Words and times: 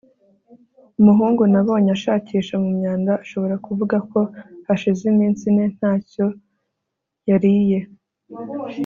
Umuhungu 0.99 1.41
nabonye 1.53 1.89
ashakisha 1.97 2.53
mu 2.63 2.69
myanda 2.77 3.11
ashobora 3.23 3.55
kuvuga 3.65 3.95
ko 4.11 4.19
hashize 4.67 5.03
iminsi 5.11 5.41
ine 5.51 5.65
ntacyo 5.77 6.25
yariye 7.29 7.79